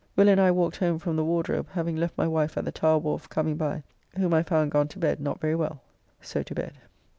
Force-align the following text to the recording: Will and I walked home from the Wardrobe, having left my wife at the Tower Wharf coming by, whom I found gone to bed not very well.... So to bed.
Will 0.15 0.29
and 0.29 0.41
I 0.41 0.49
walked 0.49 0.77
home 0.77 0.97
from 0.97 1.15
the 1.15 1.23
Wardrobe, 1.23 1.67
having 1.73 1.95
left 1.95 2.17
my 2.17 2.27
wife 2.27 2.57
at 2.57 2.65
the 2.65 2.71
Tower 2.71 2.97
Wharf 2.97 3.29
coming 3.29 3.55
by, 3.55 3.83
whom 4.17 4.33
I 4.33 4.41
found 4.41 4.71
gone 4.71 4.87
to 4.87 4.97
bed 4.97 5.19
not 5.19 5.39
very 5.39 5.53
well.... 5.53 5.83
So 6.21 6.41
to 6.41 6.55
bed. 6.55 6.73